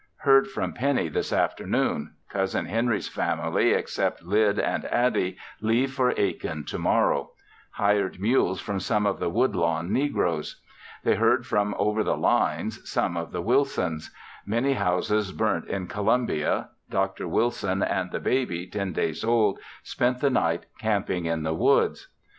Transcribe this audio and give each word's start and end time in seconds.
Heard 0.21 0.47
from 0.47 0.73
Pennie 0.73 1.09
this 1.09 1.31
afternoon. 1.31 2.15
Cousin 2.27 2.65
Henry's 2.65 3.07
family, 3.07 3.71
except 3.73 4.23
Lyd 4.25 4.57
and 4.57 4.83
Attie, 4.85 5.37
leave 5.61 5.93
for 5.93 6.11
Aiken 6.17 6.65
tomorrow; 6.65 7.29
hired 7.73 8.19
mules 8.19 8.59
from 8.59 8.79
some 8.79 9.05
of 9.05 9.19
the 9.19 9.29
Woodlawn 9.29 9.93
negroes. 9.93 10.59
They 11.03 11.13
heard 11.13 11.45
from 11.45 11.75
over 11.77 12.03
the 12.03 12.17
lines, 12.17 12.89
some 12.89 13.15
of 13.15 13.31
the 13.31 13.43
Wilsons; 13.43 14.09
many 14.43 14.73
houses 14.73 15.31
burnt 15.31 15.67
in 15.67 15.85
Columbia, 15.85 16.69
Dr. 16.89 17.27
Wilson 17.27 17.83
and 17.83 18.09
the 18.09 18.19
baby, 18.19 18.65
ten 18.65 18.93
days 18.93 19.23
old, 19.23 19.59
spent 19.83 20.19
the 20.19 20.31
night 20.31 20.65
camping 20.79 21.25
in 21.27 21.43
the 21.43 21.53
woods. 21.53 22.07